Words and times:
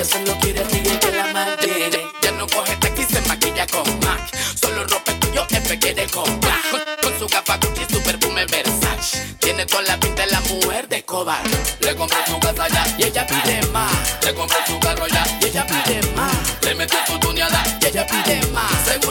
Ella 0.00 0.08
solo 0.08 0.38
quiere 0.38 0.62
tigre 0.62 0.98
que 0.98 1.10
la 1.12 1.26
mantiene. 1.32 2.10
Ya 2.22 2.32
no 2.32 2.46
coge 2.46 2.76
taxi, 2.76 3.04
se 3.04 3.20
maquilla 3.28 3.66
con 3.66 3.84
Mac. 4.00 4.20
Solo 4.58 4.84
ropa 4.84 5.12
tuyo, 5.20 5.46
F 5.50 5.78
quiere 5.78 6.06
comprar. 6.06 6.60
Con, 6.70 6.80
con 7.02 7.18
su 7.18 7.26
capa 7.26 7.58
Gucci, 7.58 7.84
su 7.92 8.02
perfume 8.02 8.46
Versace. 8.46 9.36
Tiene 9.40 9.66
toda 9.66 9.82
la 9.82 10.00
pinta 10.00 10.24
de 10.24 10.32
la 10.32 10.40
mujer 10.40 10.88
de 10.88 10.96
Escobar. 10.96 11.42
Le 11.80 11.94
compró 11.94 12.18
su 12.26 12.38
casa 12.40 12.68
ya 12.68 12.84
y 12.98 13.04
ella 13.04 13.26
pide 13.26 13.60
más. 13.72 13.92
Le 14.24 14.34
compró 14.34 14.58
su 14.66 14.78
carro 14.80 15.06
ya 15.06 15.24
y 15.40 15.46
ella 15.46 15.66
pide 15.66 16.00
más. 16.16 16.36
Le 16.62 16.74
metió 16.74 16.98
su 17.06 17.18
tuneada 17.18 17.62
y 17.80 17.86
ella 17.86 18.06
pide 18.06 18.40
más. 18.52 19.09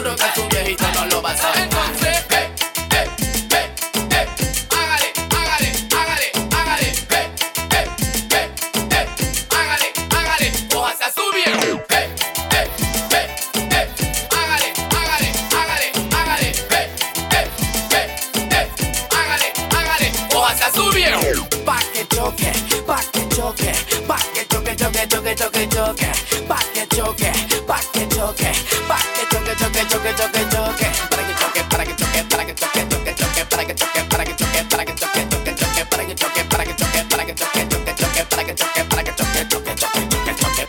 Viejo. 20.99 21.47
Pa' 21.65 21.79
que 21.93 22.05
choque, 22.07 22.51
pa' 22.85 23.01
que 23.13 23.23
choque, 23.35 23.71
pa' 24.07 24.19
que 24.33 24.43
choque, 24.51 24.75
choque, 24.75 25.07
choque, 25.07 25.35
choque, 25.35 25.67
choque, 25.69 26.09
pa' 26.47 26.63
que 26.73 26.83
choque, 26.95 27.31
pa' 27.67 27.79
que 27.93 28.03
choque, 28.15 28.51
pa' 28.87 28.99
que 29.15 29.23
choque, 29.31 29.53
choque, 29.59 29.81
choque, 29.89 30.11
choque, 30.19 30.41
choque, 30.51 30.87
para 31.09 31.23
que 31.27 31.33
choque, 31.39 31.63
para 31.69 31.85
que 31.85 31.95
choque, 31.95 32.23
para 32.29 32.45
que 32.45 32.53
choque, 32.55 32.81
choque, 32.85 33.13
choque, 33.15 33.45
para 33.49 33.65
que 33.65 33.75
choque, 33.75 34.03
para 34.09 34.25
que 34.25 34.35
choque, 34.35 34.63
para 34.69 34.85
que 34.85 34.93
choque, 34.95 35.21
choque, 35.29 35.55
choque, 35.55 35.83
para 35.85 36.03
que 36.05 36.15
choque, 36.15 36.43
para 36.49 36.65
que 36.65 36.75
choque, 36.75 37.03
para 37.09 37.25
que 37.25 37.35
choque, 37.35 37.61
choque, 37.69 37.93
choque, 37.95 38.23
para 38.25 38.43
que 38.43 38.55
choque, 38.55 38.83
para 38.83 39.03
que 39.03 39.13
choque, 39.15 39.47
choque, 39.47 39.75
choque, 39.79 40.03
choque, 40.11 40.33
choque. 40.39 40.67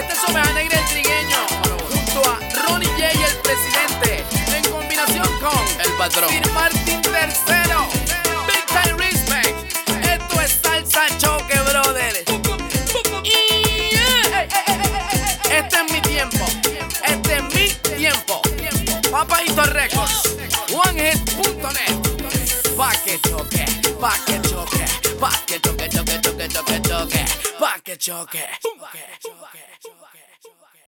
Este 0.00 0.12
es 0.12 0.22
Oveja 0.28 0.52
Negra 0.52 0.78
el 0.78 0.86
Trigueño, 0.92 1.38
junto 1.88 2.20
a 2.28 2.38
Ronnie 2.66 2.88
J, 2.88 3.08
el 3.08 3.36
presidente, 3.38 4.24
en 4.56 4.64
combinación 4.70 5.28
con 5.40 5.80
el 5.80 5.92
patrón 5.96 6.81
que 23.12 23.28
choque, 23.28 23.64
pa' 24.00 24.16
que 24.26 24.48
choque, 24.48 24.84
pa' 25.20 25.30
que 25.46 25.58
choque, 25.60 25.88
choque, 25.90 26.18
choque, 26.22 26.48
choque, 26.48 26.80
choque, 26.88 27.24
pa' 27.58 27.78
que 27.84 27.96
choque. 27.98 28.38
Choque. 28.62 30.21